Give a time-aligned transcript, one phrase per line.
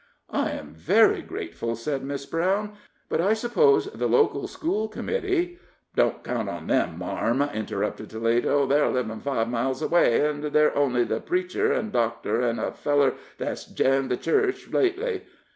[0.33, 2.73] "I am very grateful," said Miss Brown;
[3.07, 5.59] "but I suppose the local school committee"
[5.95, 11.03] "Don't count on them, marm," interrupted Toledo; "they're livin' five miles away, and they're only
[11.03, 15.21] the preacher, an' doctor, an' a feller that's j'ined the church lately.